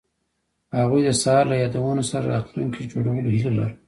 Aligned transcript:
هغوی 0.79 1.01
د 1.03 1.09
سهار 1.21 1.43
له 1.51 1.55
یادونو 1.63 2.03
سره 2.11 2.25
راتلونکی 2.35 2.89
جوړولو 2.93 3.27
هیله 3.37 3.51
لرله. 3.57 3.67